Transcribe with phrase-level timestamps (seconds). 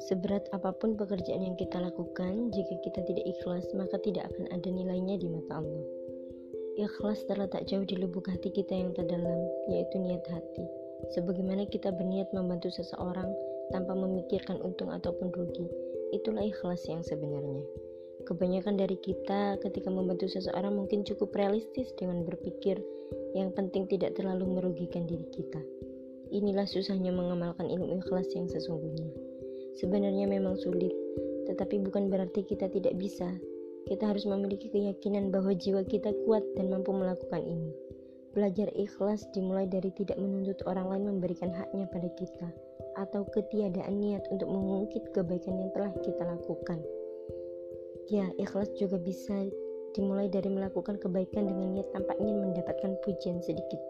[0.00, 4.68] Seberat apa pun pekerjaan yang kita lakukan, jika kita tidak ikhlas, maka tidak akan ada
[4.72, 5.84] nilainya di mata Allah.
[6.80, 10.64] Ikhlas terletak jauh di lubuk hati kita yang terdalam, yaitu niat hati.
[11.12, 13.28] Sebagaimana kita berniat membantu seseorang
[13.68, 15.68] tanpa memikirkan untung ataupun rugi,
[16.16, 17.60] itulah ikhlas yang sebenarnya.
[18.24, 22.80] Kebanyakan dari kita ketika membantu seseorang mungkin cukup realistis dengan berpikir
[23.36, 25.60] yang penting tidak terlalu merugikan diri kita.
[26.30, 29.29] Inilah susahnya mengamalkan ilmu ikhlas yang sesungguhnya.
[29.80, 30.92] Sebenarnya memang sulit,
[31.48, 33.32] tetapi bukan berarti kita tidak bisa.
[33.88, 37.72] Kita harus memiliki keyakinan bahwa jiwa kita kuat dan mampu melakukan ini.
[38.36, 42.52] Belajar ikhlas dimulai dari tidak menuntut orang lain memberikan haknya pada kita,
[43.00, 46.78] atau ketiadaan niat untuk mengungkit kebaikan yang telah kita lakukan.
[48.12, 49.48] Ya, ikhlas juga bisa
[49.96, 53.80] dimulai dari melakukan kebaikan dengan niat tanpa ingin mendapatkan pujian sedikit.